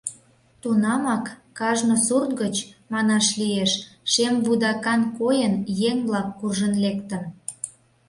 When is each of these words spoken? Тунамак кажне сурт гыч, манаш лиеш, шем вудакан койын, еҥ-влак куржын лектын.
Тунамак 0.61 1.25
кажне 1.57 1.97
сурт 2.05 2.31
гыч, 2.41 2.55
манаш 2.91 3.25
лиеш, 3.39 3.71
шем 4.11 4.35
вудакан 4.45 5.01
койын, 5.17 5.53
еҥ-влак 5.89 6.27
куржын 6.39 6.73
лектын. 6.83 7.23